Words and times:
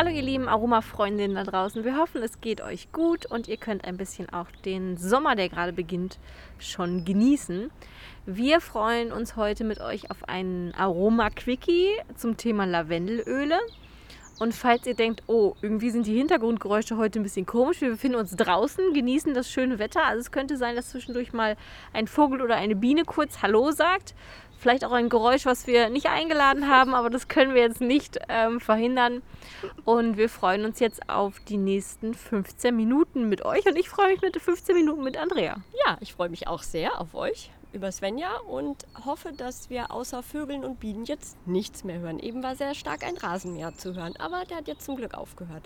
Hallo 0.00 0.12
ihr 0.12 0.22
lieben 0.22 0.48
Aromafreundinnen 0.48 1.34
da 1.34 1.44
draußen. 1.44 1.84
Wir 1.84 1.98
hoffen, 1.98 2.22
es 2.22 2.40
geht 2.40 2.62
euch 2.62 2.90
gut 2.90 3.26
und 3.26 3.48
ihr 3.48 3.58
könnt 3.58 3.84
ein 3.84 3.98
bisschen 3.98 4.30
auch 4.30 4.46
den 4.64 4.96
Sommer, 4.96 5.36
der 5.36 5.50
gerade 5.50 5.74
beginnt, 5.74 6.18
schon 6.58 7.04
genießen. 7.04 7.70
Wir 8.24 8.62
freuen 8.62 9.12
uns 9.12 9.36
heute 9.36 9.62
mit 9.62 9.78
euch 9.82 10.10
auf 10.10 10.26
einen 10.26 10.72
Aroma-Quickie 10.72 11.88
zum 12.16 12.38
Thema 12.38 12.64
Lavendelöle. 12.64 13.58
Und 14.38 14.54
falls 14.54 14.86
ihr 14.86 14.94
denkt, 14.94 15.22
oh, 15.26 15.54
irgendwie 15.60 15.90
sind 15.90 16.06
die 16.06 16.16
Hintergrundgeräusche 16.16 16.96
heute 16.96 17.20
ein 17.20 17.22
bisschen 17.22 17.44
komisch, 17.44 17.82
wir 17.82 17.90
befinden 17.90 18.16
uns 18.16 18.34
draußen, 18.34 18.94
genießen 18.94 19.34
das 19.34 19.50
schöne 19.50 19.78
Wetter. 19.78 20.06
Also 20.06 20.20
es 20.20 20.32
könnte 20.32 20.56
sein, 20.56 20.76
dass 20.76 20.88
zwischendurch 20.88 21.34
mal 21.34 21.58
ein 21.92 22.06
Vogel 22.06 22.40
oder 22.40 22.56
eine 22.56 22.74
Biene 22.74 23.04
kurz 23.04 23.42
Hallo 23.42 23.70
sagt. 23.70 24.14
Vielleicht 24.60 24.84
auch 24.84 24.92
ein 24.92 25.08
Geräusch, 25.08 25.46
was 25.46 25.66
wir 25.66 25.88
nicht 25.88 26.10
eingeladen 26.10 26.68
haben, 26.68 26.94
aber 26.94 27.08
das 27.08 27.28
können 27.28 27.54
wir 27.54 27.62
jetzt 27.62 27.80
nicht 27.80 28.18
ähm, 28.28 28.60
verhindern. 28.60 29.22
Und 29.86 30.18
wir 30.18 30.28
freuen 30.28 30.66
uns 30.66 30.80
jetzt 30.80 31.08
auf 31.08 31.40
die 31.40 31.56
nächsten 31.56 32.12
15 32.12 32.76
Minuten 32.76 33.30
mit 33.30 33.42
euch. 33.42 33.64
Und 33.64 33.76
ich 33.76 33.88
freue 33.88 34.08
mich 34.08 34.20
mit 34.20 34.36
15 34.36 34.76
Minuten 34.76 35.02
mit 35.02 35.16
Andrea. 35.16 35.56
Ja, 35.86 35.96
ich 36.00 36.12
freue 36.12 36.28
mich 36.28 36.46
auch 36.46 36.62
sehr 36.62 37.00
auf 37.00 37.14
euch 37.14 37.50
über 37.72 37.90
Svenja 37.90 38.36
und 38.48 38.84
hoffe, 39.06 39.32
dass 39.32 39.70
wir 39.70 39.92
außer 39.92 40.22
Vögeln 40.22 40.62
und 40.62 40.78
Bienen 40.78 41.06
jetzt 41.06 41.38
nichts 41.46 41.82
mehr 41.82 42.00
hören. 42.00 42.18
Eben 42.18 42.42
war 42.42 42.54
sehr 42.54 42.74
stark 42.74 43.02
ein 43.02 43.16
Rasenmäher 43.16 43.74
zu 43.74 43.94
hören, 43.94 44.14
aber 44.18 44.44
der 44.44 44.58
hat 44.58 44.68
jetzt 44.68 44.84
zum 44.84 44.96
Glück 44.96 45.14
aufgehört. 45.14 45.62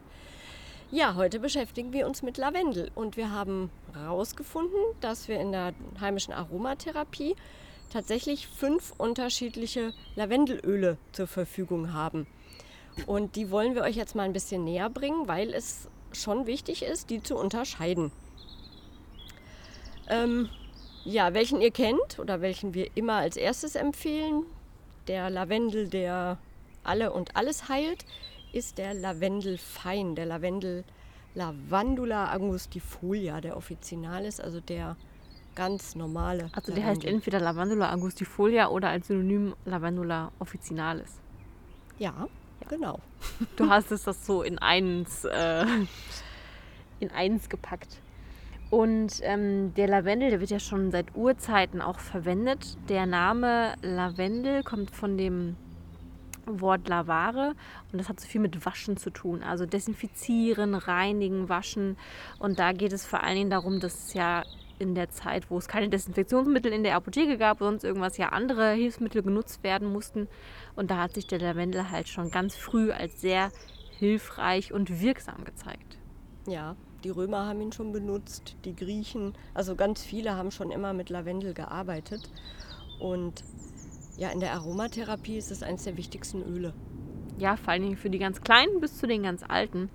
Ja, 0.92 1.16
heute 1.16 1.40
beschäftigen 1.40 1.92
wir 1.92 2.06
uns 2.06 2.22
mit 2.22 2.36
Lavendel 2.36 2.92
und 2.94 3.16
wir 3.16 3.33
haben 3.33 3.70
herausgefunden, 3.92 4.78
dass 5.00 5.27
wir 5.27 5.40
in 5.40 5.50
der 5.50 5.72
heimischen 6.00 6.33
Aromatherapie 6.33 7.34
tatsächlich 7.90 8.48
fünf 8.48 8.92
unterschiedliche 8.98 9.92
Lavendelöle 10.16 10.96
zur 11.12 11.27
Verfügung 11.27 11.92
haben. 11.92 12.27
Und 13.06 13.36
die 13.36 13.50
wollen 13.50 13.74
wir 13.74 13.82
euch 13.82 13.96
jetzt 13.96 14.14
mal 14.14 14.22
ein 14.22 14.32
bisschen 14.32 14.64
näher 14.64 14.90
bringen, 14.90 15.27
weil 15.27 15.52
es 15.52 15.88
schon 16.12 16.46
wichtig 16.46 16.82
ist, 16.82 17.10
die 17.10 17.22
zu 17.22 17.36
unterscheiden. 17.36 18.12
Ähm, 20.08 20.48
ja, 21.05 21.34
welchen 21.34 21.60
ihr 21.60 21.70
kennt 21.70 22.18
oder 22.18 22.40
welchen 22.40 22.74
wir 22.74 22.88
immer 22.94 23.14
als 23.14 23.36
erstes 23.36 23.74
empfehlen, 23.74 24.44
der 25.08 25.28
Lavendel, 25.30 25.88
der 25.88 26.38
alle 26.82 27.12
und 27.12 27.36
alles 27.36 27.68
heilt, 27.68 28.05
ist 28.52 28.78
der 28.78 28.94
Lavendel 28.94 29.58
fein, 29.58 30.14
der 30.14 30.27
Lavendel 30.27 30.84
Lavandula 31.34 32.27
angustifolia, 32.27 33.40
der 33.40 33.56
offizial 33.56 34.24
ist, 34.24 34.40
also 34.40 34.60
der 34.60 34.96
ganz 35.55 35.94
normale. 35.94 36.50
Also 36.52 36.72
der 36.72 36.84
heißt 36.84 37.05
entweder 37.05 37.41
Lavandula 37.41 37.91
angustifolia 37.91 38.69
oder 38.69 38.88
als 38.88 39.08
Synonym 39.08 39.55
Lavandula 39.64 40.33
officinalis. 40.38 41.20
Ja, 41.98 42.14
ja, 42.61 42.69
genau. 42.69 43.00
Du 43.56 43.69
hast 43.69 43.92
es 43.92 44.05
das 44.05 44.27
so 44.27 44.42
in 44.42 44.58
eins, 44.58 45.24
äh, 45.24 45.64
in 47.01 47.11
eins 47.11 47.48
gepackt. 47.48 48.01
Und 48.70 49.20
ähm, 49.23 49.73
der 49.74 49.86
Lavendel, 49.86 50.30
der 50.30 50.40
wird 50.40 50.51
ja 50.51 50.58
schon 50.58 50.90
seit 50.90 51.14
Urzeiten 51.14 51.80
auch 51.80 52.01
verwendet. 52.01 52.77
Der 52.89 53.07
Name 53.07 53.74
Lavendel 53.83 54.64
kommt 54.64 54.90
von 54.90 55.17
dem 55.17 55.57
Wort 56.46 56.89
lavare 56.89 57.55
und 57.90 57.98
das 57.98 58.08
hat 58.08 58.20
so 58.20 58.27
viel 58.27 58.40
mit 58.40 58.67
Waschen 58.67 58.96
zu 58.96 59.11
tun. 59.11 59.42
Also 59.42 59.67
desinfizieren, 59.67 60.74
reinigen, 60.74 61.48
waschen. 61.48 61.96
Und 62.39 62.58
da 62.58 62.73
geht 62.73 62.92
es 62.92 63.07
vor 63.07 63.23
allen 63.23 63.36
Dingen 63.36 63.51
darum, 63.51 63.80
dass 63.80 64.07
es 64.07 64.14
ja 64.14 64.42
in 64.79 64.95
der 64.95 65.11
Zeit, 65.11 65.51
wo 65.51 65.58
es 65.58 65.68
keine 65.68 65.89
Desinfektionsmittel 65.89 66.73
in 66.73 66.83
der 66.83 66.96
Apotheke 66.96 67.39
gab, 67.39 67.58
sonst 67.58 67.85
irgendwas 67.85 68.17
ja 68.17 68.30
andere 68.30 68.73
Hilfsmittel 68.73 69.23
genutzt 69.23 69.62
werden 69.62 69.92
mussten. 69.92 70.29
Und 70.77 70.90
da 70.90 70.98
hat 70.98 71.14
sich 71.14 71.27
der 71.27 71.39
Lavendel 71.39 71.90
halt 71.90 72.08
schon 72.08 72.30
ganz 72.30 72.57
früh 72.57 72.90
als 72.90 73.20
sehr 73.20 73.51
hilfreich 73.98 74.73
und 74.73 75.01
wirksam 75.01 75.45
gezeigt. 75.45 75.98
Ja, 76.46 76.77
die 77.05 77.11
Römer 77.11 77.46
haben 77.46 77.61
ihn 77.61 77.73
schon 77.73 77.92
benutzt, 77.92 78.57
die 78.64 78.74
Griechen, 78.74 79.34
also 79.52 79.77
ganz 79.77 80.02
viele 80.02 80.36
haben 80.36 80.51
schon 80.51 80.70
immer 80.70 80.92
mit 80.92 81.11
Lavendel 81.11 81.55
gearbeitet. 81.55 82.30
Und 82.98 83.45
ja, 84.17 84.30
in 84.30 84.40
der 84.40 84.52
Aromatherapie 84.52 85.36
ist 85.36 85.51
es 85.51 85.63
eines 85.63 85.84
der 85.84 85.96
wichtigsten 85.96 86.42
Öle. 86.42 86.73
Ja, 87.39 87.56
vor 87.56 87.72
allen 87.72 87.83
Dingen 87.83 87.96
für 87.96 88.11
die 88.11 88.18
ganz 88.18 88.40
Kleinen 88.40 88.80
bis 88.80 88.98
zu 88.98 89.06
den 89.06 89.22
ganz 89.24 89.42
Alten. 89.46 89.90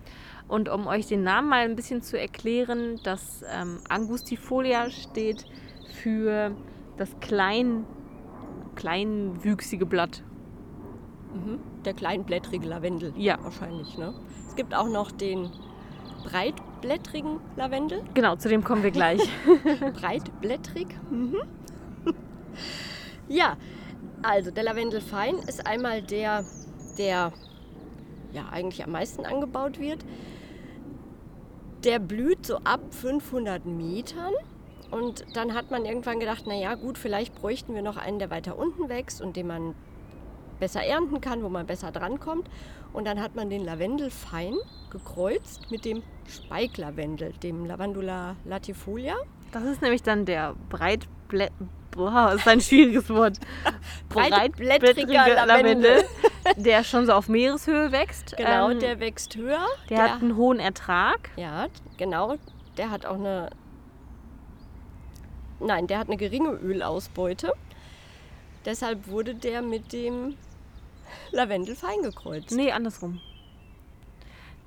Und 0.47 0.67
um 0.67 0.87
euch 0.87 1.07
den 1.07 1.23
Namen 1.23 1.49
mal 1.49 1.63
ein 1.63 1.75
bisschen 1.75 2.01
zu 2.01 2.19
erklären, 2.19 2.99
das 3.03 3.43
ähm, 3.53 3.79
Angustifolia 3.87 4.89
steht 4.89 5.45
für 6.01 6.55
das 6.97 7.19
klein, 7.19 7.85
kleinwüchsige 8.75 9.85
Blatt. 9.85 10.23
Mhm. 11.33 11.59
Der 11.85 11.93
kleinblättrige 11.93 12.67
Lavendel. 12.67 13.13
Ja. 13.15 13.37
Wahrscheinlich, 13.41 13.97
ne? 13.97 14.13
Es 14.47 14.55
gibt 14.55 14.73
auch 14.73 14.89
noch 14.89 15.11
den 15.11 15.49
breitblättrigen 16.23 17.39
Lavendel. 17.55 18.01
Genau, 18.13 18.35
zu 18.35 18.49
dem 18.49 18.63
kommen 18.63 18.83
wir 18.83 18.91
gleich. 18.91 19.21
Breitblättrig. 19.93 20.87
Mhm. 21.09 21.37
ja, 23.27 23.55
also 24.21 24.51
der 24.51 24.63
Lavendel 24.63 25.01
fein 25.01 25.35
ist 25.47 25.65
einmal 25.65 26.01
der, 26.01 26.43
der 26.99 27.31
ja 28.31 28.49
eigentlich 28.51 28.83
am 28.83 28.91
meisten 28.91 29.25
angebaut 29.25 29.79
wird. 29.79 30.05
Der 31.83 31.97
blüht 31.97 32.45
so 32.45 32.57
ab 32.57 32.81
500 32.91 33.65
Metern. 33.65 34.33
Und 34.91 35.25
dann 35.35 35.53
hat 35.53 35.71
man 35.71 35.85
irgendwann 35.85 36.19
gedacht, 36.19 36.45
naja 36.45 36.75
gut, 36.75 36.97
vielleicht 36.97 37.35
bräuchten 37.35 37.73
wir 37.73 37.81
noch 37.81 37.97
einen, 37.97 38.19
der 38.19 38.29
weiter 38.29 38.57
unten 38.57 38.89
wächst 38.89 39.21
und 39.21 39.35
den 39.35 39.47
man 39.47 39.75
besser 40.59 40.83
ernten 40.83 41.21
kann, 41.21 41.43
wo 41.43 41.49
man 41.49 41.65
besser 41.65 41.91
drankommt. 41.91 42.49
Und 42.91 43.05
dann 43.05 43.21
hat 43.21 43.35
man 43.35 43.49
den 43.49 43.63
Lavendel 43.63 44.09
fein 44.09 44.55
gekreuzt 44.89 45.71
mit 45.71 45.85
dem 45.85 46.03
Speiklavendel, 46.27 47.33
dem 47.33 47.65
Lavandula 47.65 48.35
latifolia. 48.45 49.15
Das 49.51 49.63
ist 49.63 49.81
nämlich 49.81 50.03
dann 50.03 50.25
der 50.25 50.55
Breitblä 50.69 51.49
Boah, 51.91 52.33
ist 52.33 52.47
ein 52.47 52.61
schwieriges 52.61 53.09
Wort. 53.09 53.39
Breitblättriger 54.09 55.45
Lavendel, 55.45 56.03
der 56.55 56.83
schon 56.83 57.05
so 57.05 57.13
auf 57.13 57.27
Meereshöhe 57.27 57.91
wächst. 57.91 58.37
Genau, 58.37 58.69
ähm, 58.69 58.79
der 58.79 58.99
wächst 58.99 59.35
höher. 59.35 59.65
Der, 59.89 59.97
der, 59.97 60.13
hat 60.13 60.21
einen 60.21 60.35
hohen 60.35 60.59
Ertrag. 60.59 61.31
Ja, 61.35 61.67
genau. 61.97 62.35
Der 62.77 62.91
hat 62.91 63.05
auch 63.05 63.15
eine. 63.15 63.49
Nein, 65.59 65.87
der 65.87 65.99
hat 65.99 66.07
eine 66.07 66.17
geringe 66.17 66.51
Ölausbeute. 66.51 67.53
Deshalb 68.65 69.07
wurde 69.07 69.35
der 69.35 69.61
mit 69.61 69.91
dem 69.91 70.35
Lavendel 71.31 71.75
fein 71.75 72.01
gekreuzt. 72.03 72.51
Nee, 72.51 72.71
andersrum. 72.71 73.19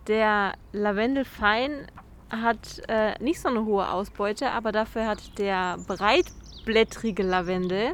Der 0.09 0.55
Lavendel 0.73 1.25
fein 1.25 1.87
hat 2.33 2.83
äh, 2.89 3.23
nicht 3.23 3.41
so 3.41 3.49
eine 3.49 3.65
hohe 3.65 3.89
Ausbeute, 3.89 4.51
aber 4.51 4.73
dafür 4.73 5.07
hat 5.07 5.39
der 5.39 5.77
breitblättrige 5.87 7.23
Lavendel 7.23 7.93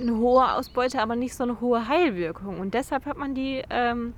eine 0.00 0.16
hohe 0.16 0.52
Ausbeute, 0.52 1.00
aber 1.00 1.16
nicht 1.16 1.34
so 1.34 1.44
eine 1.44 1.60
hohe 1.60 1.86
Heilwirkung. 1.86 2.58
Und 2.58 2.74
deshalb 2.74 3.06
hat 3.06 3.16
man 3.16 3.34
die 3.34 3.62
ähm, 3.70 4.14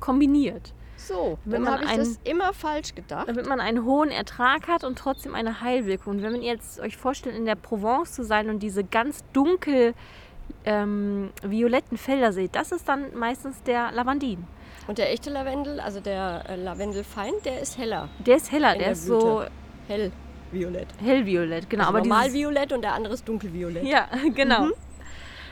kombiniert. 0.00 0.74
So, 0.96 1.38
wenn 1.44 1.62
man 1.62 1.82
ich 1.82 1.90
das 1.90 2.20
immer 2.24 2.52
falsch 2.52 2.94
gedacht. 2.94 3.28
Damit 3.28 3.46
man 3.46 3.60
einen 3.60 3.84
hohen 3.84 4.10
Ertrag 4.10 4.68
hat 4.68 4.84
und 4.84 4.98
trotzdem 4.98 5.34
eine 5.34 5.60
Heilwirkung. 5.60 6.16
Und 6.16 6.22
wenn 6.22 6.32
man 6.32 6.42
jetzt 6.42 6.80
euch 6.80 6.96
vorstellt, 6.96 7.36
in 7.36 7.44
der 7.44 7.56
Provence 7.56 8.12
zu 8.12 8.24
sein 8.24 8.48
und 8.50 8.62
diese 8.62 8.84
ganz 8.84 9.24
dunkel 9.32 9.94
ähm, 10.64 11.30
violetten 11.42 11.98
Felder 11.98 12.32
seht, 12.32 12.54
das 12.54 12.70
ist 12.72 12.88
dann 12.88 13.16
meistens 13.16 13.62
der 13.64 13.90
Lavandin. 13.92 14.46
Und 14.88 14.98
der 14.98 15.12
echte 15.12 15.30
Lavendel, 15.30 15.80
also 15.80 16.00
der 16.00 16.44
äh, 16.48 16.56
Lavendelfeind, 16.56 17.44
der 17.44 17.60
ist 17.60 17.78
heller. 17.78 18.08
Der 18.18 18.36
ist 18.36 18.50
heller, 18.50 18.72
der, 18.72 18.78
der 18.78 18.92
ist 18.92 19.06
so 19.06 19.44
hellviolett. 19.86 20.88
Hellviolett, 21.00 21.70
genau. 21.70 21.84
Also 21.84 21.96
aber 21.96 22.06
normal 22.06 22.32
violett 22.32 22.72
und 22.72 22.82
der 22.82 22.94
andere 22.94 23.14
ist 23.14 23.26
dunkelviolett. 23.28 23.84
Ja, 23.84 24.08
genau. 24.34 24.66
Mhm. 24.66 24.72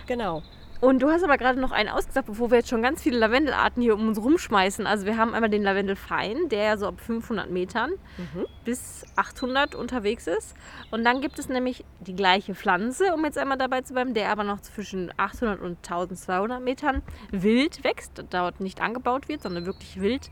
Genau. 0.07 0.43
Und 0.81 1.01
du 1.03 1.11
hast 1.11 1.23
aber 1.23 1.37
gerade 1.37 1.61
noch 1.61 1.73
einen 1.73 1.91
ausgesagt, 1.91 2.27
bevor 2.27 2.51
wir 2.51 2.59
jetzt 2.59 2.71
schon 2.71 2.81
ganz 2.83 3.03
viele 3.03 3.19
Lavendelarten 3.19 3.83
hier 3.83 3.95
um 3.95 4.09
uns 4.09 4.19
rumschmeißen. 4.19 4.87
Also 4.87 5.05
wir 5.05 5.19
haben 5.19 5.35
einmal 5.35 5.51
den 5.51 5.63
Lavendel 5.63 5.95
Fein, 5.95 6.49
der 6.49 6.63
ja 6.63 6.77
so 6.79 6.87
ab 6.87 7.01
500 7.01 7.51
Metern 7.51 7.91
Mhm. 8.17 8.47
bis 8.65 9.05
800 9.17 9.75
unterwegs 9.75 10.27
ist. 10.27 10.55
Und 10.91 11.05
dann 11.05 11.21
gibt 11.21 11.39
es 11.39 11.51
nämlich 11.51 11.85
die 12.01 12.17
gleiche 12.17 12.55
Pflanze, 12.55 13.13
um 13.13 13.23
jetzt 13.27 13.37
einmal 13.37 13.59
dabei 13.59 13.83
zu 13.83 13.93
bleiben, 13.93 14.15
der 14.15 14.31
aber 14.31 14.43
noch 14.43 14.61
zwischen 14.61 15.13
800 15.19 15.61
und 15.61 15.79
1200 15.83 16.63
Metern 16.63 17.03
wild 17.31 17.85
wächst, 17.85 18.25
dort 18.31 18.61
nicht 18.61 18.81
angebaut 18.81 19.29
wird, 19.29 19.43
sondern 19.43 19.67
wirklich 19.67 20.01
wild 20.01 20.31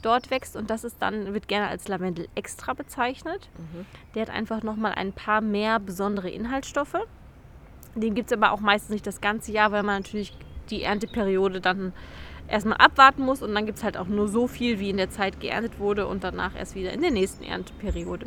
dort 0.00 0.30
wächst. 0.30 0.56
Und 0.56 0.70
das 0.70 0.82
ist 0.82 0.96
dann, 1.00 1.34
wird 1.34 1.46
gerne 1.46 1.68
als 1.68 1.88
Lavendel 1.88 2.26
extra 2.34 2.72
bezeichnet. 2.72 3.50
Der 4.14 4.22
hat 4.22 4.30
einfach 4.30 4.62
nochmal 4.62 4.92
ein 4.92 5.12
paar 5.12 5.42
mehr 5.42 5.78
besondere 5.78 6.30
Inhaltsstoffe. 6.30 6.96
Den 7.94 8.14
gibt 8.14 8.30
es 8.30 8.36
aber 8.36 8.52
auch 8.52 8.60
meistens 8.60 8.90
nicht 8.90 9.06
das 9.06 9.20
ganze 9.20 9.52
Jahr, 9.52 9.72
weil 9.72 9.82
man 9.82 10.02
natürlich 10.02 10.32
die 10.70 10.82
Ernteperiode 10.82 11.60
dann 11.60 11.92
erstmal 12.48 12.78
abwarten 12.78 13.22
muss 13.22 13.42
und 13.42 13.54
dann 13.54 13.66
gibt 13.66 13.78
es 13.78 13.84
halt 13.84 13.96
auch 13.96 14.06
nur 14.06 14.28
so 14.28 14.46
viel, 14.46 14.78
wie 14.78 14.90
in 14.90 14.96
der 14.96 15.10
Zeit 15.10 15.40
geerntet 15.40 15.78
wurde 15.78 16.06
und 16.06 16.24
danach 16.24 16.56
erst 16.56 16.74
wieder 16.74 16.92
in 16.92 17.00
der 17.00 17.10
nächsten 17.10 17.44
Ernteperiode. 17.44 18.26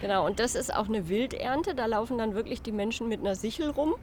Genau, 0.00 0.26
und 0.26 0.40
das 0.40 0.54
ist 0.54 0.74
auch 0.74 0.88
eine 0.88 1.08
Wildernte. 1.08 1.74
Da 1.74 1.86
laufen 1.86 2.16
dann 2.16 2.34
wirklich 2.34 2.62
die 2.62 2.72
Menschen 2.72 3.08
mit 3.08 3.20
einer 3.20 3.34
Sichel 3.34 3.70
rum 3.70 3.94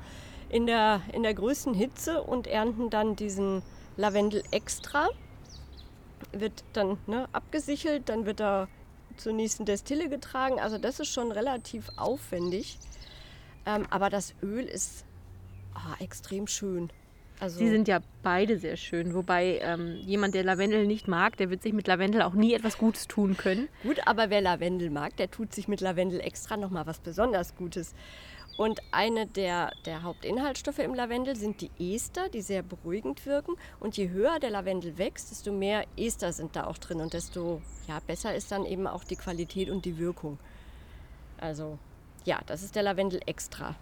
in 0.49 0.67
der, 0.67 1.01
in 1.11 1.23
der 1.23 1.33
größten 1.33 1.73
Hitze 1.73 2.21
und 2.21 2.47
ernten 2.47 2.89
dann 2.89 3.15
diesen 3.15 3.63
Lavendel 3.97 4.43
extra. 4.51 5.07
Wird 6.31 6.63
dann 6.73 6.97
ne, 7.07 7.27
abgesichelt, 7.31 8.09
dann 8.09 8.25
wird 8.25 8.41
er 8.41 8.67
zur 9.17 9.33
nächsten 9.33 9.65
Destille 9.65 10.07
getragen. 10.07 10.59
Also 10.59 10.77
das 10.77 10.99
ist 10.99 11.11
schon 11.11 11.31
relativ 11.31 11.89
aufwendig. 11.97 12.77
Ähm, 13.67 13.85
aber 13.89 14.09
das 14.09 14.33
Öl 14.41 14.63
ist 14.63 15.05
ah, 15.73 15.95
extrem 15.99 16.47
schön. 16.47 16.89
Also, 17.39 17.59
Sie 17.59 17.69
sind 17.69 17.87
ja 17.87 17.99
beide 18.23 18.57
sehr 18.57 18.77
schön, 18.77 19.13
wobei 19.13 19.59
ähm, 19.61 19.97
jemand, 20.05 20.33
der 20.33 20.43
Lavendel 20.43 20.87
nicht 20.87 21.07
mag, 21.07 21.37
der 21.37 21.51
wird 21.51 21.61
sich 21.61 21.73
mit 21.73 21.85
Lavendel 21.85 22.23
auch 22.23 22.33
nie 22.33 22.55
etwas 22.55 22.79
Gutes 22.79 23.07
tun 23.07 23.37
können. 23.37 23.67
Gut, 23.83 24.07
aber 24.07 24.31
wer 24.31 24.41
Lavendel 24.41 24.89
mag, 24.89 25.15
der 25.17 25.29
tut 25.29 25.53
sich 25.53 25.67
mit 25.67 25.81
Lavendel 25.81 26.19
extra 26.19 26.57
nochmal 26.57 26.87
was 26.87 26.99
besonders 26.99 27.55
Gutes. 27.55 27.93
Und 28.57 28.81
eine 28.91 29.27
der, 29.27 29.71
der 29.85 30.01
Hauptinhaltsstoffe 30.01 30.79
im 30.79 30.95
Lavendel 30.95 31.35
sind 31.35 31.61
die 31.61 31.93
Ester, 31.93 32.27
die 32.29 32.41
sehr 32.41 32.63
beruhigend 32.63 33.23
wirken. 33.27 33.55
Und 33.79 33.97
je 33.97 34.09
höher 34.09 34.39
der 34.39 34.49
Lavendel 34.49 34.97
wächst, 34.97 35.29
desto 35.29 35.51
mehr 35.51 35.85
Ester 35.95 36.33
sind 36.33 36.55
da 36.55 36.65
auch 36.65 36.79
drin 36.79 37.01
und 37.01 37.13
desto 37.13 37.61
ja, 37.87 37.99
besser 38.07 38.33
ist 38.33 38.51
dann 38.51 38.65
eben 38.65 38.87
auch 38.87 39.03
die 39.03 39.15
Qualität 39.15 39.69
und 39.69 39.85
die 39.85 39.99
Wirkung. 39.99 40.39
Also 41.37 41.77
ja, 42.27 42.41
das 42.45 42.61
ist 42.61 42.75
der 42.75 42.83
Lavendel 42.83 43.21
extra 43.25 43.73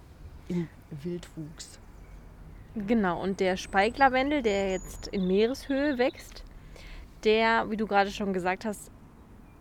im 0.48 0.70
Wildwuchs. 0.92 1.80
Genau, 2.76 3.22
und 3.22 3.40
der 3.40 3.58
Speiklavendel, 3.58 4.44
der 4.44 4.72
jetzt 4.72 5.08
in 5.08 5.26
Meereshöhe 5.26 5.98
wächst, 5.98 6.44
der, 7.24 7.72
wie 7.72 7.78
du 7.78 7.88
gerade 7.88 8.12
schon 8.12 8.34
gesagt 8.34 8.64
hast, 8.64 8.92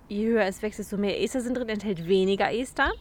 je 0.08 0.26
höher 0.26 0.44
es 0.44 0.60
wächst, 0.60 0.80
desto 0.80 0.98
mehr 0.98 1.22
Ester 1.22 1.40
sind 1.40 1.56
drin, 1.56 1.70
enthält 1.70 2.06
weniger 2.06 2.52
Ester. 2.52 2.92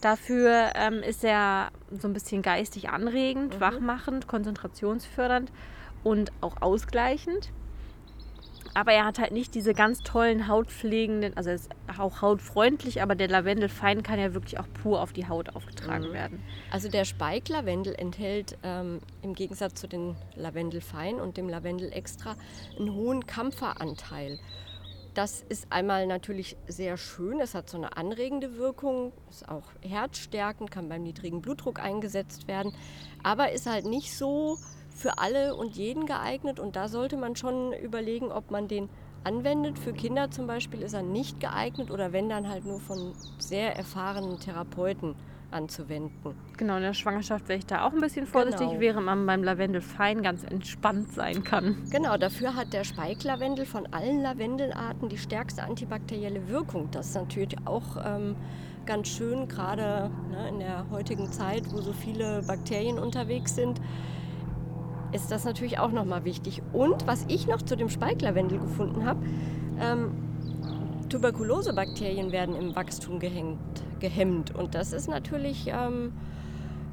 Dafür 0.00 0.72
ähm, 0.74 1.00
ist 1.02 1.22
er 1.22 1.70
so 1.92 2.08
ein 2.08 2.12
bisschen 2.12 2.42
geistig 2.42 2.88
anregend, 2.88 3.60
wachmachend, 3.60 4.26
konzentrationsfördernd 4.26 5.52
und 6.02 6.32
auch 6.40 6.60
ausgleichend. 6.60 7.52
Aber 8.72 8.92
er 8.92 9.04
hat 9.04 9.18
halt 9.18 9.32
nicht 9.32 9.54
diese 9.54 9.74
ganz 9.74 10.00
tollen 10.00 10.46
hautpflegenden, 10.46 11.36
also 11.36 11.50
er 11.50 11.56
ist 11.56 11.70
auch 11.98 12.22
hautfreundlich, 12.22 13.02
aber 13.02 13.14
der 13.16 13.28
Lavendelfein 13.28 14.02
kann 14.02 14.20
ja 14.20 14.32
wirklich 14.32 14.60
auch 14.60 14.66
pur 14.82 15.02
auf 15.02 15.12
die 15.12 15.26
Haut 15.26 15.56
aufgetragen 15.56 16.12
werden. 16.12 16.42
Also 16.70 16.88
der 16.88 17.04
Speiklavendel 17.04 17.94
enthält 17.94 18.56
ähm, 18.62 19.00
im 19.22 19.34
Gegensatz 19.34 19.80
zu 19.80 19.88
den 19.88 20.16
Lavendelfein 20.36 21.20
und 21.20 21.36
dem 21.36 21.48
Lavendel 21.48 21.92
extra 21.92 22.36
einen 22.78 22.94
hohen 22.94 23.26
Kampferanteil. 23.26 24.38
Das 25.14 25.44
ist 25.48 25.66
einmal 25.70 26.06
natürlich 26.06 26.56
sehr 26.68 26.96
schön, 26.96 27.40
es 27.40 27.56
hat 27.56 27.68
so 27.68 27.76
eine 27.76 27.96
anregende 27.96 28.56
Wirkung, 28.56 29.12
ist 29.28 29.48
auch 29.48 29.64
herzstärkend, 29.82 30.70
kann 30.70 30.88
beim 30.88 31.02
niedrigen 31.02 31.42
Blutdruck 31.42 31.80
eingesetzt 31.80 32.46
werden, 32.46 32.72
aber 33.24 33.50
ist 33.50 33.66
halt 33.66 33.86
nicht 33.86 34.16
so 34.16 34.56
für 35.00 35.16
alle 35.18 35.54
und 35.56 35.76
jeden 35.76 36.04
geeignet 36.04 36.60
und 36.60 36.76
da 36.76 36.86
sollte 36.86 37.16
man 37.16 37.34
schon 37.34 37.72
überlegen, 37.72 38.30
ob 38.30 38.50
man 38.50 38.68
den 38.68 38.90
anwendet. 39.24 39.78
Für 39.78 39.94
Kinder 39.94 40.30
zum 40.30 40.46
Beispiel 40.46 40.82
ist 40.82 40.92
er 40.92 41.02
nicht 41.02 41.40
geeignet 41.40 41.90
oder 41.90 42.12
wenn 42.12 42.28
dann 42.28 42.48
halt 42.50 42.66
nur 42.66 42.80
von 42.80 43.12
sehr 43.38 43.76
erfahrenen 43.76 44.38
Therapeuten 44.38 45.14
anzuwenden. 45.50 46.34
Genau, 46.58 46.76
in 46.76 46.82
der 46.82 46.92
Schwangerschaft 46.92 47.48
wäre 47.48 47.58
ich 47.58 47.66
da 47.66 47.86
auch 47.86 47.92
ein 47.92 48.00
bisschen 48.00 48.26
vorsichtig, 48.26 48.68
Genau. 48.68 48.80
während 48.80 49.06
man 49.06 49.26
beim 49.26 49.42
Lavendelfein 49.42 50.22
ganz 50.22 50.44
entspannt 50.44 51.12
sein 51.12 51.44
kann. 51.44 51.76
Genau, 51.90 52.18
dafür 52.18 52.54
hat 52.54 52.74
der 52.74 52.84
Speiklavendel 52.84 53.64
von 53.64 53.86
allen 53.92 54.20
Lavendelarten 54.20 55.08
die 55.08 55.18
stärkste 55.18 55.62
antibakterielle 55.62 56.48
Wirkung. 56.48 56.90
Das 56.92 57.08
ist 57.08 57.14
natürlich 57.14 57.56
auch 57.64 57.96
ähm, 58.04 58.36
ganz 58.84 59.08
schön, 59.08 59.48
gerade 59.48 60.10
ne, 60.30 60.48
in 60.50 60.58
der 60.60 60.86
heutigen 60.90 61.32
Zeit, 61.32 61.62
wo 61.72 61.80
so 61.80 61.94
viele 61.94 62.42
Bakterien 62.46 62.98
unterwegs 62.98 63.56
sind, 63.56 63.80
ist 65.12 65.30
das 65.30 65.44
natürlich 65.44 65.78
auch 65.78 65.92
nochmal 65.92 66.24
wichtig. 66.24 66.62
Und 66.72 67.06
was 67.06 67.24
ich 67.28 67.46
noch 67.46 67.62
zu 67.62 67.76
dem 67.76 67.88
Speiklavendel 67.88 68.58
gefunden 68.58 69.04
habe, 69.04 69.24
ähm, 69.80 70.12
Tuberkulosebakterien 71.08 72.32
werden 72.32 72.54
im 72.54 72.76
Wachstum 72.76 73.18
gehemmt. 73.18 73.58
gehemmt. 73.98 74.54
Und 74.54 74.74
das 74.74 74.92
ist 74.92 75.08
natürlich 75.08 75.66
ähm, 75.66 76.12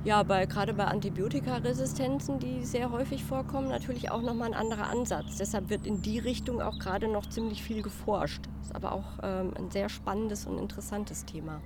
ja, 0.03 0.23
bei, 0.23 0.45
gerade 0.45 0.73
bei 0.73 0.85
Antibiotikaresistenzen, 0.85 2.39
die 2.39 2.63
sehr 2.63 2.91
häufig 2.91 3.23
vorkommen, 3.23 3.67
natürlich 3.67 4.09
auch 4.09 4.21
nochmal 4.21 4.49
ein 4.49 4.53
anderer 4.53 4.89
Ansatz. 4.89 5.37
Deshalb 5.37 5.69
wird 5.69 5.85
in 5.85 6.01
die 6.01 6.17
Richtung 6.17 6.61
auch 6.61 6.79
gerade 6.79 7.07
noch 7.07 7.27
ziemlich 7.27 7.61
viel 7.61 7.81
geforscht. 7.81 8.43
Ist 8.61 8.75
aber 8.75 8.93
auch 8.93 9.19
ähm, 9.21 9.53
ein 9.57 9.69
sehr 9.69 9.89
spannendes 9.89 10.45
und 10.45 10.57
interessantes 10.57 11.25
Thema. 11.25 11.61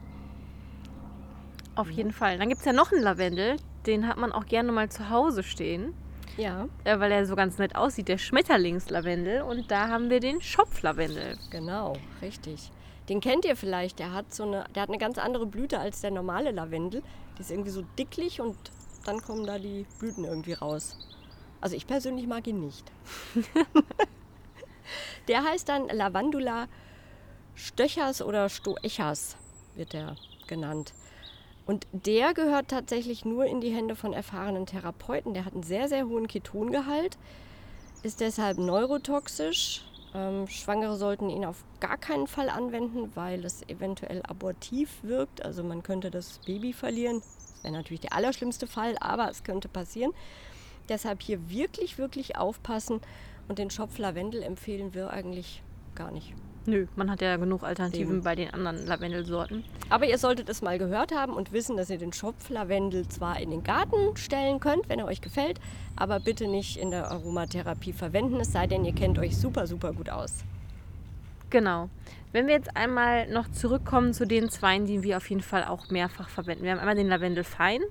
Auf 1.75 1.89
jeden 1.89 2.11
Fall. 2.11 2.37
Dann 2.37 2.49
gibt 2.49 2.59
es 2.59 2.65
ja 2.65 2.73
noch 2.73 2.91
einen 2.91 3.03
Lavendel, 3.03 3.57
den 3.85 4.07
hat 4.07 4.17
man 4.17 4.31
auch 4.31 4.45
gerne 4.45 4.71
mal 4.71 4.89
zu 4.89 5.09
Hause 5.09 5.43
stehen, 5.43 5.93
Ja, 6.37 6.67
äh, 6.83 6.99
weil 6.99 7.11
er 7.11 7.25
so 7.25 7.35
ganz 7.35 7.57
nett 7.57 7.75
aussieht, 7.75 8.07
der 8.07 8.17
Schmetterlingslavendel. 8.17 9.41
Und 9.41 9.69
da 9.69 9.89
haben 9.89 10.09
wir 10.09 10.19
den 10.19 10.41
Schopflavendel. 10.41 11.37
genau, 11.49 11.97
richtig. 12.21 12.71
Den 13.09 13.19
kennt 13.19 13.45
ihr 13.45 13.55
vielleicht. 13.55 13.99
Der 13.99 14.13
hat 14.13 14.33
so 14.33 14.43
eine, 14.43 14.65
der 14.75 14.83
hat 14.83 14.89
eine 14.89 14.97
ganz 14.97 15.17
andere 15.17 15.45
Blüte 15.45 15.79
als 15.79 16.01
der 16.01 16.11
normale 16.11 16.51
Lavendel. 16.51 17.03
Die 17.37 17.41
ist 17.41 17.51
irgendwie 17.51 17.71
so 17.71 17.83
dicklich 17.97 18.39
und 18.39 18.55
dann 19.05 19.21
kommen 19.21 19.45
da 19.45 19.57
die 19.57 19.85
Blüten 19.99 20.23
irgendwie 20.23 20.53
raus. 20.53 20.97
Also 21.59 21.75
ich 21.75 21.87
persönlich 21.87 22.27
mag 22.27 22.47
ihn 22.47 22.59
nicht. 22.59 22.91
der 25.27 25.43
heißt 25.43 25.67
dann 25.67 25.87
Lavandula 25.89 26.67
stöchers 27.55 28.21
oder 28.21 28.49
stoechas 28.49 29.35
wird 29.75 29.93
der 29.93 30.15
genannt. 30.47 30.93
Und 31.65 31.87
der 31.91 32.33
gehört 32.33 32.69
tatsächlich 32.69 33.23
nur 33.25 33.45
in 33.45 33.61
die 33.61 33.73
Hände 33.73 33.95
von 33.95 34.13
erfahrenen 34.13 34.65
Therapeuten. 34.65 35.33
Der 35.33 35.45
hat 35.45 35.53
einen 35.53 35.63
sehr, 35.63 35.87
sehr 35.87 36.07
hohen 36.07 36.27
Ketongehalt, 36.27 37.17
ist 38.03 38.19
deshalb 38.19 38.57
neurotoxisch. 38.57 39.85
Ähm, 40.13 40.47
Schwangere 40.47 40.97
sollten 40.97 41.29
ihn 41.29 41.45
auf 41.45 41.63
gar 41.79 41.97
keinen 41.97 42.27
Fall 42.27 42.49
anwenden, 42.49 43.11
weil 43.15 43.45
es 43.45 43.61
eventuell 43.69 44.21
abortiv 44.23 44.89
wirkt. 45.03 45.45
Also 45.45 45.63
man 45.63 45.83
könnte 45.83 46.11
das 46.11 46.39
Baby 46.45 46.73
verlieren. 46.73 47.21
Das 47.21 47.63
wäre 47.63 47.73
natürlich 47.73 48.01
der 48.01 48.13
allerschlimmste 48.13 48.67
Fall, 48.67 48.97
aber 48.99 49.29
es 49.29 49.43
könnte 49.43 49.69
passieren. 49.69 50.11
Deshalb 50.89 51.21
hier 51.21 51.49
wirklich, 51.49 51.97
wirklich 51.97 52.37
aufpassen. 52.37 52.99
Und 53.47 53.59
den 53.59 53.69
Schopf 53.69 53.97
Lavendel 53.97 54.43
empfehlen 54.43 54.93
wir 54.93 55.11
eigentlich 55.11 55.61
gar 55.95 56.11
nicht. 56.11 56.33
Nö, 56.65 56.85
man 56.95 57.09
hat 57.09 57.21
ja 57.21 57.37
genug 57.37 57.63
Alternativen 57.63 58.15
Eben. 58.15 58.23
bei 58.23 58.35
den 58.35 58.53
anderen 58.53 58.85
Lavendelsorten. 58.85 59.63
Aber 59.89 60.05
ihr 60.05 60.17
solltet 60.19 60.47
es 60.47 60.61
mal 60.61 60.77
gehört 60.77 61.11
haben 61.11 61.33
und 61.33 61.51
wissen, 61.51 61.75
dass 61.75 61.89
ihr 61.89 61.97
den 61.97 62.13
Schopflavendel 62.13 63.07
zwar 63.07 63.39
in 63.39 63.49
den 63.49 63.63
Garten 63.63 64.15
stellen 64.15 64.59
könnt, 64.59 64.87
wenn 64.87 64.99
er 64.99 65.05
euch 65.05 65.21
gefällt, 65.21 65.59
aber 65.95 66.19
bitte 66.19 66.47
nicht 66.47 66.77
in 66.77 66.91
der 66.91 67.09
Aromatherapie 67.09 67.93
verwenden, 67.93 68.39
es 68.39 68.51
sei 68.51 68.67
denn, 68.67 68.85
ihr 68.85 68.93
kennt 68.93 69.17
euch 69.17 69.37
super, 69.37 69.65
super 69.65 69.91
gut 69.91 70.09
aus. 70.09 70.43
Genau. 71.49 71.89
Wenn 72.31 72.47
wir 72.47 72.53
jetzt 72.53 72.77
einmal 72.77 73.27
noch 73.27 73.51
zurückkommen 73.51 74.13
zu 74.13 74.25
den 74.25 74.49
Zweien, 74.49 74.85
die 74.85 75.03
wir 75.03 75.17
auf 75.17 75.29
jeden 75.29 75.41
Fall 75.41 75.65
auch 75.65 75.89
mehrfach 75.89 76.29
verwenden. 76.29 76.63
Wir 76.63 76.71
haben 76.71 76.79
einmal 76.79 76.95
den 76.95 77.09
Lavendelfein, 77.09 77.81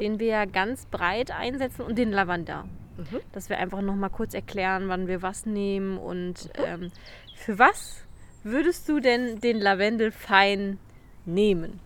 den 0.00 0.18
wir 0.18 0.46
ganz 0.46 0.86
breit 0.86 1.30
einsetzen, 1.30 1.82
und 1.82 1.98
den 1.98 2.12
Lavender. 2.12 2.64
Mhm. 2.96 3.20
Dass 3.32 3.50
wir 3.50 3.58
einfach 3.58 3.82
noch 3.82 3.94
mal 3.94 4.08
kurz 4.08 4.32
erklären, 4.32 4.88
wann 4.88 5.06
wir 5.06 5.20
was 5.22 5.44
nehmen 5.44 5.98
und 5.98 6.50
ähm, 6.66 6.90
für 7.42 7.58
was 7.58 7.96
würdest 8.44 8.88
du 8.88 9.00
denn 9.00 9.40
den 9.40 9.60
Lavendelfein 9.60 10.78
nehmen? 11.24 11.80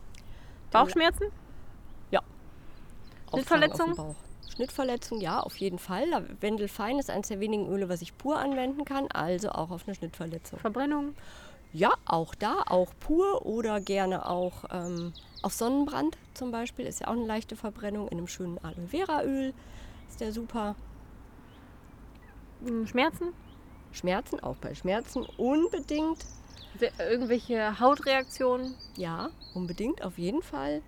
Bauchschmerzen? 0.70 1.32
Auftragen 3.30 3.72
Schnittverletzung? 3.72 4.16
Schnittverletzung, 4.54 5.20
ja, 5.20 5.40
auf 5.40 5.56
jeden 5.56 5.78
Fall. 5.78 6.08
Lavendelfein 6.08 6.98
ist 6.98 7.10
eines 7.10 7.28
der 7.28 7.40
wenigen 7.40 7.68
Öle, 7.68 7.88
was 7.88 8.00
ich 8.02 8.16
pur 8.16 8.38
anwenden 8.38 8.84
kann, 8.84 9.08
also 9.10 9.50
auch 9.50 9.70
auf 9.70 9.86
eine 9.86 9.94
Schnittverletzung. 9.94 10.58
Verbrennung? 10.58 11.14
Ja, 11.72 11.92
auch 12.06 12.34
da, 12.34 12.62
auch 12.66 12.90
pur 13.00 13.44
oder 13.44 13.80
gerne 13.80 14.26
auch 14.26 14.64
ähm, 14.70 15.12
auf 15.42 15.52
Sonnenbrand 15.52 16.16
zum 16.32 16.52
Beispiel. 16.52 16.86
Ist 16.86 17.00
ja 17.00 17.08
auch 17.08 17.12
eine 17.12 17.26
leichte 17.26 17.56
Verbrennung 17.56 18.08
in 18.08 18.18
einem 18.18 18.28
schönen 18.28 18.58
Aloe 18.58 18.86
Vera 18.88 19.24
Öl. 19.24 19.52
ist 20.08 20.20
der 20.20 20.32
super. 20.32 20.74
Hm, 22.64 22.86
Schmerzen? 22.86 23.34
Schmerzen, 23.92 24.40
auch 24.40 24.56
bei 24.56 24.74
Schmerzen 24.74 25.24
unbedingt. 25.36 26.24
Irgendwelche 26.98 27.80
Hautreaktionen? 27.80 28.74
Ja, 28.96 29.30
unbedingt, 29.54 30.02
auf 30.02 30.18
jeden 30.18 30.42
Fall. 30.42 30.82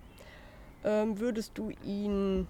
Ähm, 0.83 1.19
würdest 1.19 1.57
du 1.57 1.71
ihn 1.83 2.47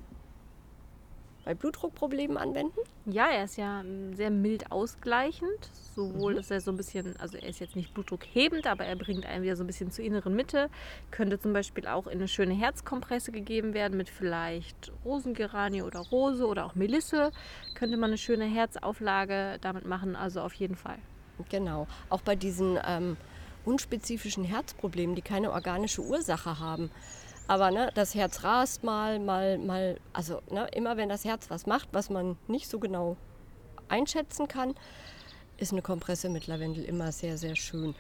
bei 1.46 1.53
Blutdruckproblemen 1.56 2.38
anwenden? 2.38 2.79
Ja, 3.11 3.27
er 3.27 3.45
ist 3.45 3.57
ja 3.57 3.81
ähm, 3.81 4.13
sehr 4.15 4.29
mild 4.29 4.71
ausgleichend. 4.71 5.69
Sowohl, 5.95 6.35
dass 6.35 6.51
er 6.51 6.61
so 6.61 6.71
ein 6.71 6.77
bisschen, 6.77 7.15
also 7.19 7.37
er 7.37 7.49
ist 7.49 7.59
jetzt 7.59 7.75
nicht 7.75 7.93
blutdruckhebend, 7.93 8.67
aber 8.67 8.85
er 8.85 8.95
bringt 8.95 9.25
einen 9.25 9.43
wieder 9.43 9.55
so 9.55 9.63
ein 9.63 9.67
bisschen 9.67 9.91
zur 9.91 10.05
inneren 10.05 10.35
Mitte. 10.35 10.69
Könnte 11.11 11.39
zum 11.39 11.51
Beispiel 11.51 11.87
auch 11.87 12.07
in 12.07 12.19
eine 12.19 12.27
schöne 12.27 12.53
Herzkompresse 12.53 13.31
gegeben 13.31 13.73
werden 13.73 13.97
mit 13.97 14.09
vielleicht 14.09 14.91
Rosengeranie 15.03 15.81
oder 15.81 15.99
Rose 15.99 16.45
oder 16.45 16.65
auch 16.65 16.75
Melisse. 16.75 17.31
Könnte 17.73 17.97
man 17.97 18.11
eine 18.11 18.17
schöne 18.17 18.45
Herzauflage 18.45 19.57
damit 19.61 19.85
machen, 19.85 20.15
also 20.15 20.41
auf 20.41 20.53
jeden 20.53 20.75
Fall. 20.75 20.99
Genau. 21.49 21.87
Auch 22.09 22.21
bei 22.21 22.35
diesen 22.35 22.77
ähm, 22.85 23.17
unspezifischen 23.65 24.43
Herzproblemen, 24.43 25.15
die 25.15 25.21
keine 25.21 25.51
organische 25.51 26.01
Ursache 26.01 26.59
haben. 26.59 26.91
Aber 27.50 27.72
ne, 27.72 27.89
das 27.96 28.13
Herz 28.13 28.44
rast 28.44 28.84
mal, 28.84 29.18
mal, 29.18 29.58
mal. 29.58 30.00
Also 30.13 30.39
ne, 30.51 30.68
immer 30.75 30.98
wenn 30.98 31.10
das 31.10 31.25
Herz 31.25 31.50
was 31.50 31.65
macht, 31.65 31.89
was 31.94 32.12
man 32.12 32.38
nicht 32.48 32.70
so 32.70 32.77
genau 32.77 33.18
einschätzen 33.88 34.48
kann, 34.48 34.75
ist 35.58 35.72
eine 35.72 35.82
Kompresse 35.82 36.29
mit 36.29 36.46
Lavendel 36.46 36.86
immer 36.86 37.12
sehr, 37.12 37.39
sehr 37.39 37.56
schön. 37.56 37.96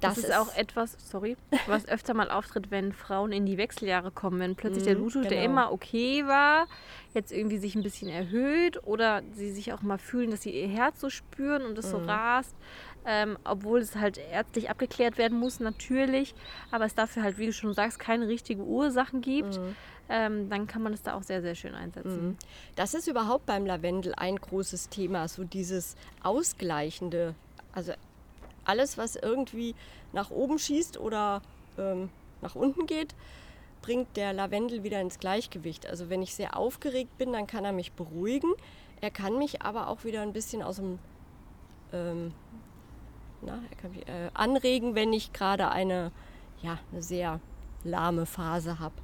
Das, 0.00 0.18
ist, 0.18 0.32
auch 0.34 0.54
etwas, 0.54 0.96
sorry, 1.10 1.36
was 1.66 1.86
öfter 1.88 2.14
mal 2.14 2.30
auftritt, 2.30 2.70
wenn 2.70 2.92
Frauen 2.92 3.32
in 3.32 3.46
die 3.46 3.58
Wechseljahre 3.58 4.10
kommen, 4.10 4.40
wenn 4.40 4.54
plötzlich 4.56 4.84
der 4.84 4.94
Mhm, 4.94 4.98
Blutdruck, 5.00 5.22
der 5.28 5.38
genau. 5.38 5.44
immer 5.44 5.72
okay 5.72 6.24
war, 6.26 6.66
jetzt 7.14 7.32
irgendwie 7.32 7.58
sich 7.58 7.74
ein 7.74 7.82
bisschen 7.82 8.08
erhöht 8.08 8.82
oder 8.84 9.22
sie 9.32 9.50
sich 9.50 9.72
auch 9.72 9.82
mal 9.82 9.98
fühlen, 9.98 10.30
dass 10.30 10.42
sie 10.42 10.50
ihr 10.58 10.68
Herz 10.68 11.00
so 11.00 11.10
spüren 11.10 11.62
und 11.64 11.76
es 11.78 11.90
so 11.90 11.98
Mhm. 11.98 12.08
rast, 12.08 12.54
ähm, 13.04 13.36
obwohl 13.44 13.80
es 13.80 13.96
halt 13.96 14.18
ärztlich 14.18 14.70
abgeklärt 14.70 15.18
werden 15.18 15.38
muss, 15.38 15.60
natürlich, 15.60 16.34
aber 16.70 16.84
es 16.84 16.94
dafür 16.94 17.22
halt, 17.22 17.38
wie 17.38 17.46
du 17.46 17.52
schon 17.52 17.74
sagst, 17.74 17.98
keine 17.98 18.28
richtige 18.28 18.62
Ursachen 18.62 19.20
gibt, 19.20 19.58
Mhm. 19.58 19.76
ähm, 20.08 20.48
dann 20.50 20.66
kann 20.66 20.82
man 20.82 20.92
es 20.92 21.02
da 21.02 21.14
auch 21.14 21.22
sehr, 21.22 21.40
sehr 21.42 21.54
schön 21.54 21.74
einsetzen. 21.74 22.36
Das 22.74 22.94
ist 22.94 23.06
überhaupt 23.06 23.46
beim 23.46 23.64
Lavendel 23.66 24.14
ein 24.16 24.36
großes 24.36 24.88
Thema, 24.88 25.28
so 25.28 25.44
dieses 25.44 25.94
Ausgleichende. 26.22 27.34
Also 27.72 27.92
alles, 28.70 28.96
was 28.96 29.16
irgendwie 29.16 29.74
nach 30.12 30.30
oben 30.30 30.58
schießt 30.58 30.98
oder 30.98 31.42
ähm, 31.76 32.08
nach 32.40 32.54
unten 32.54 32.86
geht, 32.86 33.14
bringt 33.82 34.16
der 34.16 34.32
Lavendel 34.32 34.84
wieder 34.84 35.00
ins 35.00 35.18
Gleichgewicht. 35.18 35.86
Also 35.88 36.08
wenn 36.08 36.22
ich 36.22 36.34
sehr 36.34 36.56
aufgeregt 36.56 37.18
bin, 37.18 37.32
dann 37.32 37.46
kann 37.46 37.64
er 37.64 37.72
mich 37.72 37.92
beruhigen. 37.92 38.52
Er 39.00 39.10
kann 39.10 39.38
mich 39.38 39.62
aber 39.62 39.88
auch 39.88 40.04
wieder 40.04 40.22
ein 40.22 40.32
bisschen 40.32 40.62
aus 40.62 40.76
dem 40.76 40.98
ähm, 41.92 42.32
na, 43.42 43.58
er 43.70 43.76
kann 43.76 43.90
mich, 43.90 44.06
äh, 44.06 44.30
anregen, 44.34 44.94
wenn 44.94 45.12
ich 45.12 45.32
gerade 45.32 45.70
eine, 45.70 46.12
ja, 46.62 46.78
eine 46.92 47.02
sehr 47.02 47.40
lahme 47.84 48.26
Phase 48.26 48.78
habe. 48.78 48.94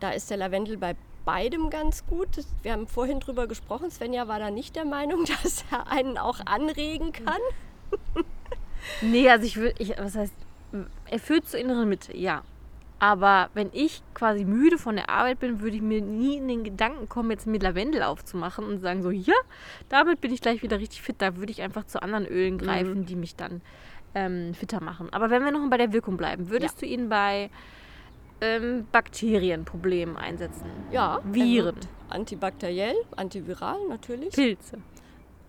Da 0.00 0.10
ist 0.10 0.30
der 0.30 0.38
Lavendel 0.38 0.78
bei 0.78 0.96
beidem 1.24 1.70
ganz 1.70 2.06
gut. 2.06 2.28
Wir 2.62 2.72
haben 2.72 2.88
vorhin 2.88 3.20
drüber 3.20 3.46
gesprochen. 3.46 3.90
Svenja 3.90 4.26
war 4.26 4.38
da 4.38 4.50
nicht 4.50 4.74
der 4.74 4.84
Meinung, 4.84 5.24
dass 5.42 5.64
er 5.70 5.88
einen 5.88 6.18
auch 6.18 6.40
anregen 6.44 7.12
kann. 7.12 7.40
Nee, 9.00 9.28
also 9.28 9.46
ich 9.46 9.56
würde, 9.56 9.74
ich, 9.78 9.94
was 9.98 10.16
heißt, 10.16 10.34
er 11.10 11.18
führt 11.18 11.48
zur 11.48 11.60
inneren 11.60 11.88
Mitte, 11.88 12.16
ja. 12.16 12.42
Aber 12.98 13.50
wenn 13.52 13.70
ich 13.72 14.00
quasi 14.14 14.44
müde 14.44 14.78
von 14.78 14.94
der 14.94 15.10
Arbeit 15.10 15.40
bin, 15.40 15.60
würde 15.60 15.74
ich 15.74 15.82
mir 15.82 16.00
nie 16.00 16.36
in 16.36 16.46
den 16.46 16.62
Gedanken 16.62 17.08
kommen, 17.08 17.32
jetzt 17.32 17.48
mir 17.48 17.58
Lavendel 17.58 18.04
aufzumachen 18.04 18.64
und 18.64 18.78
sagen 18.78 19.02
so, 19.02 19.10
ja, 19.10 19.34
damit 19.88 20.20
bin 20.20 20.32
ich 20.32 20.40
gleich 20.40 20.62
wieder 20.62 20.78
richtig 20.78 21.02
fit. 21.02 21.16
Da 21.18 21.36
würde 21.36 21.50
ich 21.50 21.62
einfach 21.62 21.84
zu 21.84 22.00
anderen 22.00 22.26
Ölen 22.26 22.58
greifen, 22.58 23.04
die 23.04 23.16
mich 23.16 23.34
dann 23.34 23.60
ähm, 24.14 24.54
fitter 24.54 24.80
machen. 24.80 25.12
Aber 25.12 25.30
wenn 25.30 25.44
wir 25.44 25.50
noch 25.50 25.68
bei 25.68 25.78
der 25.78 25.92
Wirkung 25.92 26.16
bleiben, 26.16 26.48
würdest 26.48 26.80
du 26.80 26.86
ihn 26.86 27.08
bei 27.08 27.50
ähm, 28.40 28.86
Bakterienproblemen 28.92 30.16
einsetzen? 30.16 30.66
Ja. 30.92 31.16
er 31.16 31.34
Viren. 31.34 31.76
Antibakteriell, 32.08 32.94
antiviral 33.16 33.78
natürlich. 33.88 34.32
Pilze. 34.32 34.78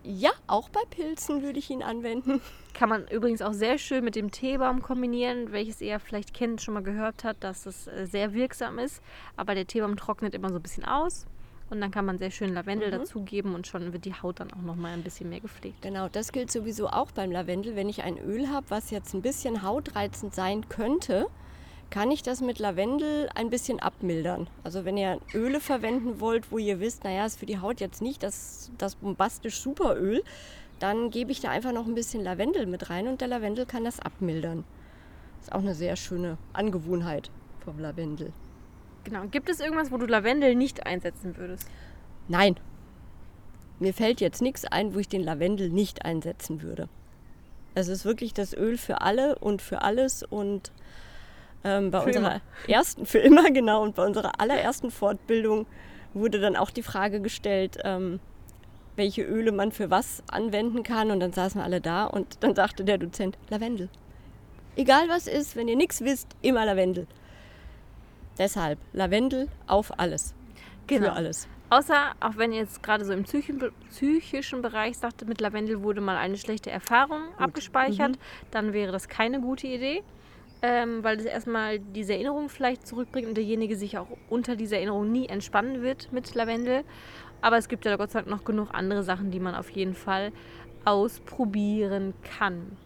Ja, 0.06 0.32
auch 0.46 0.68
bei 0.68 0.82
Pilzen 0.90 1.42
würde 1.42 1.58
ich 1.58 1.70
ihn 1.70 1.82
anwenden. 1.82 2.42
Kann 2.74 2.90
man 2.90 3.08
übrigens 3.08 3.40
auch 3.40 3.54
sehr 3.54 3.78
schön 3.78 4.04
mit 4.04 4.16
dem 4.16 4.30
Teebaum 4.30 4.82
kombinieren, 4.82 5.50
welches 5.50 5.80
ihr 5.80 5.98
vielleicht 5.98 6.34
kennt, 6.34 6.60
schon 6.60 6.74
mal 6.74 6.82
gehört 6.82 7.24
hat, 7.24 7.38
dass 7.40 7.64
es 7.64 7.86
äh, 7.86 8.06
sehr 8.06 8.34
wirksam 8.34 8.78
ist. 8.78 9.02
Aber 9.36 9.54
der 9.54 9.66
Teebaum 9.66 9.96
trocknet 9.96 10.34
immer 10.34 10.50
so 10.50 10.56
ein 10.56 10.62
bisschen 10.62 10.84
aus. 10.84 11.24
Und 11.70 11.80
dann 11.80 11.90
kann 11.90 12.04
man 12.04 12.18
sehr 12.18 12.30
schön 12.30 12.52
Lavendel 12.52 12.90
dazugeben 12.90 13.54
und 13.54 13.66
schon 13.66 13.94
wird 13.94 14.04
die 14.04 14.12
Haut 14.12 14.40
dann 14.40 14.52
auch 14.52 14.60
noch 14.60 14.76
mal 14.76 14.92
ein 14.92 15.02
bisschen 15.02 15.30
mehr 15.30 15.40
gepflegt. 15.40 15.80
Genau, 15.80 16.08
das 16.08 16.30
gilt 16.30 16.50
sowieso 16.52 16.88
auch 16.88 17.10
beim 17.12 17.32
Lavendel. 17.32 17.74
Wenn 17.74 17.88
ich 17.88 18.02
ein 18.02 18.18
Öl 18.18 18.48
habe, 18.48 18.66
was 18.68 18.90
jetzt 18.90 19.14
ein 19.14 19.22
bisschen 19.22 19.62
hautreizend 19.62 20.34
sein 20.34 20.68
könnte, 20.68 21.26
kann 21.90 22.10
ich 22.10 22.22
das 22.22 22.40
mit 22.40 22.58
Lavendel 22.58 23.28
ein 23.34 23.50
bisschen 23.50 23.80
abmildern. 23.80 24.48
Also 24.62 24.84
wenn 24.84 24.96
ihr 24.96 25.18
Öle 25.32 25.60
verwenden 25.60 26.20
wollt, 26.20 26.50
wo 26.50 26.58
ihr 26.58 26.80
wisst, 26.80 27.04
naja, 27.04 27.24
ist 27.26 27.38
für 27.38 27.46
die 27.46 27.60
Haut 27.60 27.80
jetzt 27.80 28.02
nicht 28.02 28.22
das, 28.22 28.70
das 28.78 28.96
bombastisch 28.96 29.60
Superöl, 29.60 30.22
dann 30.80 31.10
gebe 31.10 31.32
ich 31.32 31.40
da 31.40 31.50
einfach 31.50 31.72
noch 31.72 31.86
ein 31.86 31.94
bisschen 31.94 32.22
Lavendel 32.22 32.66
mit 32.66 32.90
rein 32.90 33.08
und 33.08 33.20
der 33.20 33.28
Lavendel 33.28 33.66
kann 33.66 33.84
das 33.84 34.00
abmildern. 34.00 34.64
Ist 35.40 35.52
auch 35.52 35.60
eine 35.60 35.74
sehr 35.74 35.96
schöne 35.96 36.36
Angewohnheit 36.52 37.30
vom 37.64 37.78
Lavendel. 37.78 38.32
Genau. 39.04 39.26
Gibt 39.26 39.48
es 39.48 39.60
irgendwas, 39.60 39.92
wo 39.92 39.98
du 39.98 40.06
Lavendel 40.06 40.54
nicht 40.54 40.86
einsetzen 40.86 41.36
würdest? 41.36 41.68
Nein, 42.26 42.56
mir 43.78 43.92
fällt 43.92 44.20
jetzt 44.20 44.40
nichts 44.40 44.64
ein, 44.64 44.94
wo 44.94 44.98
ich 44.98 45.08
den 45.08 45.22
Lavendel 45.22 45.68
nicht 45.68 46.04
einsetzen 46.04 46.62
würde. 46.62 46.88
Es 47.74 47.88
ist 47.88 48.04
wirklich 48.04 48.32
das 48.32 48.56
Öl 48.56 48.78
für 48.78 49.00
alle 49.00 49.38
und 49.38 49.60
für 49.60 49.82
alles 49.82 50.22
und 50.22 50.72
ähm, 51.64 51.90
bei 51.90 52.00
Für 52.00 52.06
unserer 52.06 52.30
immer. 52.36 52.40
ersten, 52.68 53.06
für 53.06 53.18
immer 53.18 53.50
genau, 53.52 53.82
und 53.82 53.94
bei 53.96 54.04
unserer 54.06 54.40
allerersten 54.40 54.90
Fortbildung 54.90 55.66
wurde 56.12 56.38
dann 56.40 56.56
auch 56.56 56.70
die 56.70 56.82
Frage 56.82 57.20
gestellt, 57.20 57.78
ähm, 57.84 58.20
welche 58.96 59.22
Öle 59.22 59.50
man 59.50 59.72
für 59.72 59.90
was 59.90 60.22
anwenden 60.30 60.82
kann 60.84 61.10
und 61.10 61.18
dann 61.20 61.32
saßen 61.32 61.60
wir 61.60 61.64
alle 61.64 61.80
da 61.80 62.04
und 62.04 62.42
dann 62.44 62.54
sagte 62.54 62.84
der 62.84 62.98
Dozent, 62.98 63.36
Lavendel. 63.50 63.88
Egal 64.76 65.08
was 65.08 65.26
ist, 65.26 65.56
wenn 65.56 65.66
ihr 65.68 65.76
nichts 65.76 66.00
wisst, 66.02 66.28
immer 66.42 66.64
Lavendel. 66.64 67.06
Deshalb 68.38 68.78
Lavendel 68.92 69.48
auf 69.66 69.98
alles. 69.98 70.34
Genau. 70.86 71.06
Für 71.06 71.12
alles. 71.12 71.48
Außer, 71.70 72.12
auch 72.20 72.36
wenn 72.36 72.52
ihr 72.52 72.60
jetzt 72.60 72.82
gerade 72.82 73.04
so 73.04 73.12
im 73.12 73.24
psychi- 73.24 73.72
psychischen 73.90 74.62
Bereich 74.62 74.98
sagte, 74.98 75.24
mit 75.24 75.40
Lavendel 75.40 75.82
wurde 75.82 76.00
mal 76.00 76.16
eine 76.16 76.36
schlechte 76.36 76.70
Erfahrung 76.70 77.22
abgespeichert, 77.38 78.18
dann 78.50 78.72
wäre 78.72 78.92
das 78.92 79.08
keine 79.08 79.40
gute 79.40 79.66
Idee, 79.66 80.02
ähm, 80.66 81.04
weil 81.04 81.18
das 81.18 81.26
erstmal 81.26 81.78
diese 81.78 82.14
Erinnerung 82.14 82.48
vielleicht 82.48 82.86
zurückbringt 82.86 83.28
und 83.28 83.36
derjenige 83.36 83.76
sich 83.76 83.98
auch 83.98 84.06
unter 84.30 84.56
dieser 84.56 84.76
Erinnerung 84.76 85.12
nie 85.12 85.28
entspannen 85.28 85.82
wird 85.82 86.10
mit 86.10 86.34
Lavendel. 86.34 86.84
Aber 87.42 87.58
es 87.58 87.68
gibt 87.68 87.84
ja 87.84 87.94
Gott 87.96 88.12
sei 88.12 88.20
Dank 88.20 88.30
noch 88.30 88.44
genug 88.44 88.68
andere 88.72 89.02
Sachen, 89.02 89.30
die 89.30 89.40
man 89.40 89.54
auf 89.54 89.68
jeden 89.68 89.92
Fall 89.92 90.32
ausprobieren 90.86 92.14
kann. 92.38 92.78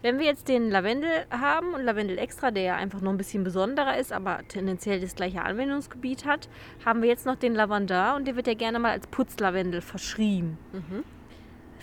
Wenn 0.00 0.18
wir 0.18 0.24
jetzt 0.24 0.48
den 0.48 0.70
Lavendel 0.70 1.10
haben 1.30 1.74
und 1.74 1.82
Lavendel 1.82 2.16
Extra, 2.16 2.50
der 2.50 2.62
ja 2.62 2.76
einfach 2.76 3.02
noch 3.02 3.10
ein 3.10 3.18
bisschen 3.18 3.44
besonderer 3.44 3.98
ist, 3.98 4.14
aber 4.14 4.40
tendenziell 4.48 5.00
das 5.00 5.14
gleiche 5.14 5.42
Anwendungsgebiet 5.42 6.24
hat, 6.24 6.48
haben 6.86 7.02
wir 7.02 7.10
jetzt 7.10 7.26
noch 7.26 7.36
den 7.36 7.54
Lavandar 7.54 8.16
und 8.16 8.26
der 8.26 8.36
wird 8.36 8.46
ja 8.46 8.54
gerne 8.54 8.78
mal 8.78 8.92
als 8.92 9.06
Putzlavendel 9.08 9.82
verschrien. 9.82 10.56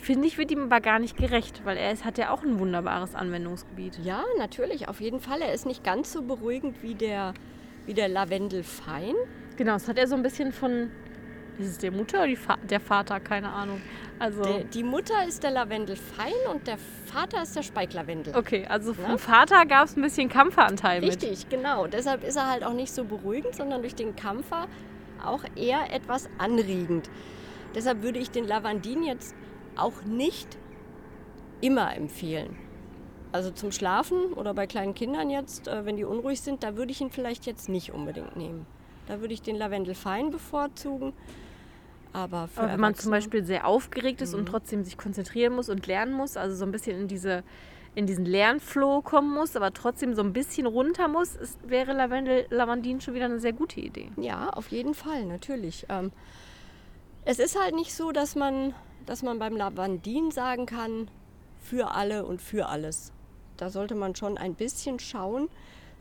Finde 0.03 0.27
ich, 0.27 0.37
wird 0.37 0.51
ihm 0.51 0.63
aber 0.63 0.81
gar 0.81 0.99
nicht 0.99 1.15
gerecht, 1.15 1.61
weil 1.63 1.77
er 1.77 1.93
ist, 1.93 2.03
hat 2.03 2.17
ja 2.17 2.31
auch 2.31 2.43
ein 2.43 2.59
wunderbares 2.59 3.15
Anwendungsgebiet. 3.15 3.99
Ja, 4.03 4.25
natürlich, 4.37 4.89
auf 4.89 4.99
jeden 4.99 5.21
Fall. 5.21 5.41
Er 5.41 5.53
ist 5.53 5.65
nicht 5.65 5.81
ganz 5.81 6.11
so 6.11 6.21
beruhigend 6.21 6.83
wie 6.83 6.93
der, 6.93 7.33
wie 7.85 7.93
der 7.93 8.09
Lavendel 8.09 8.63
fein. 8.63 9.15
Genau, 9.55 9.75
es 9.75 9.87
hat 9.87 9.97
er 9.97 10.07
so 10.07 10.15
ein 10.15 10.21
bisschen 10.21 10.51
von. 10.51 10.91
Ist 11.57 11.67
es 11.69 11.77
der 11.77 11.91
Mutter 11.91 12.17
oder 12.17 12.27
die 12.27 12.35
Fa 12.35 12.57
der 12.69 12.81
Vater? 12.81 13.21
Keine 13.21 13.47
Ahnung. 13.47 13.81
Also. 14.19 14.43
Der, 14.43 14.65
die 14.65 14.83
Mutter 14.83 15.25
ist 15.25 15.41
der 15.41 15.51
Lavendel 15.51 15.95
fein 15.95 16.33
und 16.51 16.67
der 16.67 16.77
Vater 17.05 17.41
ist 17.43 17.55
der 17.55 17.63
Speiklavendel. 17.63 18.35
Okay, 18.35 18.65
also 18.67 18.93
vom 18.93 19.11
Ja. 19.11 19.17
Vater 19.17 19.65
gab 19.65 19.85
es 19.85 19.95
ein 19.95 20.01
bisschen 20.01 20.27
Kampferanteil 20.27 20.99
mit. 20.99 21.11
Richtig, 21.11 21.47
genau. 21.47 21.87
Deshalb 21.87 22.25
ist 22.25 22.35
er 22.35 22.51
halt 22.51 22.65
auch 22.65 22.73
nicht 22.73 22.93
so 22.93 23.05
beruhigend, 23.05 23.55
sondern 23.55 23.81
durch 23.81 23.95
den 23.95 24.17
Kampfer 24.17 24.67
auch 25.23 25.45
eher 25.55 25.93
etwas 25.93 26.27
anregend. 26.39 27.09
Deshalb 27.73 28.03
würde 28.03 28.19
ich 28.19 28.31
den 28.31 28.45
Lavandin 28.45 29.03
jetzt 29.03 29.33
auch 29.75 30.03
nicht 30.03 30.57
immer 31.61 31.95
empfehlen. 31.95 32.55
Also 33.31 33.49
zum 33.51 33.71
Schlafen 33.71 34.33
oder 34.33 34.53
bei 34.53 34.67
kleinen 34.67 34.93
Kindern 34.93 35.29
jetzt, 35.29 35.67
äh, 35.67 35.85
wenn 35.85 35.95
die 35.97 36.03
unruhig 36.03 36.41
sind, 36.41 36.63
da 36.63 36.75
würde 36.75 36.91
ich 36.91 37.01
ihn 37.01 37.09
vielleicht 37.09 37.45
jetzt 37.45 37.67
nicht 37.69 37.91
unbedingt 37.91 38.35
nehmen. 38.35 38.65
Da 39.07 39.21
würde 39.21 39.33
ich 39.33 39.41
den 39.41 39.55
Lavendel 39.55 39.95
fein 39.95 40.29
bevorzugen. 40.29 41.13
Aber 42.11 42.47
für 42.47 42.61
Aber 42.61 42.73
wenn 42.73 42.79
man 42.79 42.93
zum 42.93 43.09
Beispiel 43.09 43.43
sehr 43.43 43.65
aufgeregt 43.65 44.21
ist 44.21 44.33
Mhm. 44.33 44.39
und 44.39 44.45
trotzdem 44.45 44.83
sich 44.83 44.97
konzentrieren 44.97 45.53
muss 45.53 45.67
und 45.69 45.87
lernen 45.87 46.13
muss, 46.13 46.37
also 46.37 46.55
so 46.55 46.63
ein 46.65 46.71
bisschen 46.71 46.99
in 47.01 47.07
diese 47.07 47.43
in 47.95 48.07
diesen 48.07 48.25
Lernflow 48.25 49.03
kommen 49.03 49.31
muss, 49.35 49.55
aber 49.55 49.71
trotzdem 49.71 50.15
so 50.15 50.23
ein 50.23 50.33
bisschen 50.33 50.65
runter 50.65 51.07
muss, 51.07 51.35
ist, 51.35 51.59
wäre 51.69 51.93
Lavendel 51.93 52.47
Lavandin 52.49 53.01
schon 53.01 53.13
wieder 53.13 53.25
eine 53.25 53.39
sehr 53.39 53.53
gute 53.53 53.79
Idee. 53.81 54.09
Ja, 54.17 54.49
auf 54.49 54.69
jeden 54.69 54.95
Fall, 54.95 55.25
natürlich. 55.25 55.85
Ähm, 55.89 56.11
Es 57.25 57.37
ist 57.39 57.57
halt 57.59 57.75
nicht 57.75 57.93
so, 57.93 58.11
dass 58.11 58.35
man, 58.35 58.73
dass 59.05 59.23
man 59.23 59.39
beim 59.39 59.55
Lavandin 59.55 60.31
sagen 60.31 60.65
kann, 60.65 61.09
für 61.59 61.91
alle 61.91 62.25
und 62.25 62.41
für 62.41 62.67
alles. 62.67 63.11
Da 63.57 63.69
sollte 63.69 63.95
man 63.95 64.15
schon 64.15 64.37
ein 64.37 64.55
bisschen 64.55 64.99
schauen. 64.99 65.47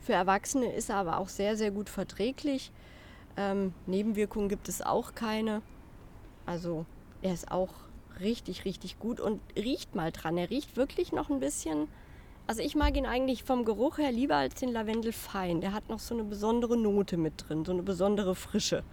Für 0.01 0.13
Erwachsene 0.13 0.71
ist 0.73 0.89
er 0.89 0.97
aber 0.97 1.17
auch 1.17 1.29
sehr, 1.29 1.55
sehr 1.55 1.71
gut 1.71 1.89
verträglich. 1.89 2.71
Ähm, 3.37 3.73
Nebenwirkungen 3.85 4.49
gibt 4.49 4.67
es 4.67 4.81
auch 4.81 5.15
keine. 5.15 5.61
Also 6.45 6.85
er 7.21 7.33
ist 7.33 7.51
auch 7.51 7.69
richtig, 8.19 8.65
richtig 8.65 8.99
gut 8.99 9.19
und 9.19 9.39
riecht 9.55 9.95
mal 9.95 10.11
dran. 10.11 10.37
Er 10.37 10.49
riecht 10.49 10.75
wirklich 10.75 11.13
noch 11.13 11.29
ein 11.29 11.39
bisschen. 11.39 11.87
Also 12.45 12.61
ich 12.61 12.75
mag 12.75 12.97
ihn 12.97 13.05
eigentlich 13.05 13.43
vom 13.43 13.63
Geruch 13.63 13.97
her 13.97 14.11
lieber 14.11 14.35
als 14.35 14.55
den 14.55 14.69
Lavendel 14.69 15.13
fein. 15.13 15.61
Der 15.61 15.73
hat 15.73 15.89
noch 15.89 15.99
so 15.99 16.13
eine 16.13 16.25
besondere 16.25 16.75
Note 16.75 17.15
mit 17.15 17.45
drin, 17.47 17.63
so 17.63 17.71
eine 17.71 17.83
besondere 17.83 18.35
Frische. 18.35 18.83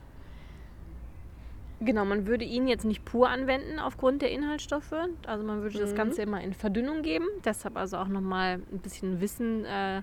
Genau, 1.80 2.04
man 2.04 2.26
würde 2.26 2.44
ihn 2.44 2.68
jetzt 2.68 2.84
nicht 2.84 3.04
pur 3.04 3.28
anwenden 3.30 3.78
aufgrund 3.78 4.20
der 4.22 4.30
Inhaltsstoffe. 4.30 4.92
Also 5.26 5.44
man 5.44 5.62
würde 5.62 5.78
das 5.78 5.92
Mhm. 5.92 5.96
Ganze 5.96 6.22
immer 6.22 6.40
in 6.42 6.52
Verdünnung 6.52 7.02
geben. 7.02 7.26
Deshalb 7.44 7.76
also 7.76 7.96
auch 7.96 8.08
nochmal 8.08 8.60
ein 8.70 8.78
bisschen 8.80 9.20
Wissen 9.20 9.64
äh, 9.64 10.02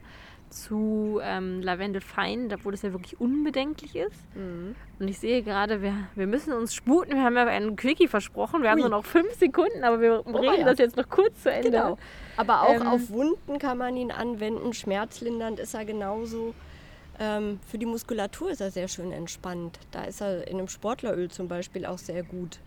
zu 0.50 1.19
ähm, 1.22 1.62
Lavendel 1.62 2.01
fein, 2.01 2.48
da- 2.50 2.55
wo 2.63 2.72
das 2.72 2.81
ja 2.81 2.93
wirklich 2.93 3.19
unbedenklich 3.19 3.96
ist. 3.98 4.24
Und 5.00 5.07
ich 5.07 5.19
sehe 5.19 5.43
gerade, 5.43 5.81
wir, 5.81 5.93
wir 6.15 6.25
müssen 6.25 6.53
uns 6.53 6.74
sputen. 6.74 7.13
Wir 7.15 7.24
haben 7.24 7.36
ja 7.36 7.46
einen 7.46 7.75
Quickie 7.75 8.07
versprochen. 8.07 8.63
Wir 8.63 8.69
haben 8.72 8.77
Ui. 8.77 8.89
nur 8.89 8.98
noch 8.98 9.05
fünf 9.05 9.34
Sekunden, 9.36 9.84
aber 9.84 10.00
wir 10.00 10.25
reden 10.25 10.60
ja. 10.62 10.65
das 10.65 10.79
jetzt 10.79 10.96
noch 10.96 11.10
kurz 11.10 11.43
zu 11.43 11.51
Ende. 11.51 11.69
Genau. 11.72 11.98
Aber 12.38 12.62
auch 12.63 12.75
Ähm, 12.75 12.88
auf 12.88 13.10
Wunden 13.10 13.60
kann 13.60 13.77
man 13.77 13.98
ihn 13.98 14.10
anwenden. 14.10 14.74
Schmerzlindernd 14.74 15.60
ist 15.60 15.74
er 15.74 15.84
genauso. 15.86 16.53
Ähm, 17.19 17.59
für 17.67 17.77
die 17.77 17.86
Muskulatur 17.86 18.51
ist 18.51 18.62
er 18.62 18.71
sehr 18.71 18.88
schön 18.88 19.12
entspannt. 19.12 19.79
Da 19.91 20.03
ist 20.03 20.21
er 20.21 20.47
in 20.47 20.57
einem 20.57 20.67
Sportleröl 20.67 21.29
zum 21.29 21.47
Beispiel 21.47 21.86
auch 21.86 21.97
sehr 21.97 22.24
gut 22.24 22.59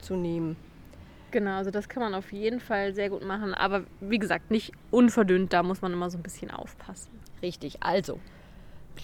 zu 0.00 0.16
nehmen. 0.16 0.56
Genau, 1.30 1.56
also 1.56 1.70
das 1.70 1.88
kann 1.88 2.02
man 2.02 2.14
auf 2.14 2.32
jeden 2.32 2.60
Fall 2.60 2.94
sehr 2.94 3.10
gut 3.10 3.24
machen. 3.24 3.54
Aber 3.54 3.84
wie 4.00 4.18
gesagt, 4.18 4.50
nicht 4.50 4.72
unverdünnt. 4.90 5.52
Da 5.52 5.62
muss 5.62 5.80
man 5.80 5.92
immer 5.92 6.10
so 6.10 6.18
ein 6.18 6.22
bisschen 6.22 6.50
aufpassen. 6.50 7.10
Richtig. 7.40 7.82
Also, 7.82 8.18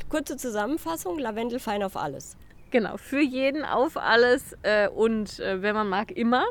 kurze 0.08 0.36
Zusammenfassung: 0.36 1.18
Lavendel 1.18 1.58
fein 1.58 1.82
auf 1.82 1.96
alles. 1.96 2.36
Genau, 2.70 2.98
für 2.98 3.20
jeden 3.20 3.64
auf 3.64 3.96
alles 3.96 4.56
äh, 4.62 4.88
und 4.88 5.40
äh, 5.40 5.62
wenn 5.62 5.74
man 5.74 5.88
mag, 5.88 6.10
immer. 6.10 6.44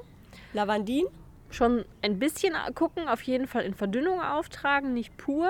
Lavandin, 0.54 1.06
Schon 1.50 1.86
ein 2.02 2.20
bisschen 2.20 2.54
gucken, 2.76 3.08
auf 3.08 3.22
jeden 3.22 3.48
Fall 3.48 3.64
in 3.64 3.74
Verdünnung 3.74 4.22
auftragen, 4.22 4.94
nicht 4.94 5.16
pur. 5.18 5.50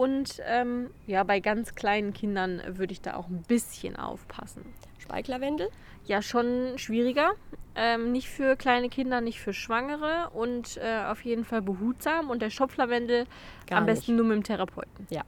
Und 0.00 0.40
ähm, 0.46 0.88
ja, 1.06 1.24
bei 1.24 1.40
ganz 1.40 1.74
kleinen 1.74 2.14
Kindern 2.14 2.62
würde 2.66 2.90
ich 2.94 3.02
da 3.02 3.16
auch 3.16 3.28
ein 3.28 3.42
bisschen 3.42 3.96
aufpassen. 3.96 4.64
Speiklavendel, 4.98 5.68
Ja, 6.06 6.22
schon 6.22 6.78
schwieriger. 6.78 7.32
Ähm, 7.74 8.10
nicht 8.10 8.30
für 8.30 8.56
kleine 8.56 8.88
Kinder, 8.88 9.20
nicht 9.20 9.40
für 9.40 9.52
Schwangere 9.52 10.30
und 10.32 10.78
äh, 10.78 11.04
auf 11.04 11.22
jeden 11.22 11.44
Fall 11.44 11.60
behutsam. 11.60 12.30
Und 12.30 12.40
der 12.40 12.48
Schopflavendel 12.48 13.26
Gar 13.66 13.80
am 13.80 13.84
besten 13.84 14.12
nicht. 14.12 14.22
nur 14.22 14.26
mit 14.26 14.36
dem 14.36 14.42
Therapeuten. 14.44 15.06
Ja. 15.10 15.20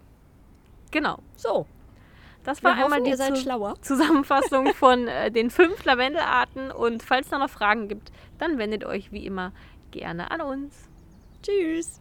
Genau. 0.90 1.18
So, 1.36 1.66
Das 2.42 2.62
wir 2.62 2.70
war 2.70 2.76
einmal 2.82 3.00
hoffen, 3.00 3.04
die 3.04 3.42
Zu-. 3.42 3.74
Zusammenfassung 3.82 4.68
von 4.74 5.06
äh, 5.06 5.30
den 5.30 5.50
fünf 5.50 5.84
Lavendelarten. 5.84 6.70
Und 6.70 7.02
falls 7.02 7.28
da 7.28 7.36
noch 7.36 7.50
Fragen 7.50 7.88
gibt, 7.88 8.10
dann 8.38 8.56
wendet 8.56 8.86
euch 8.86 9.12
wie 9.12 9.26
immer 9.26 9.52
gerne 9.90 10.30
an 10.30 10.40
uns. 10.40 10.88
Tschüss. 11.42 12.00